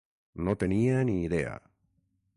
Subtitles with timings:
[0.47, 1.55] No tenia ni idea.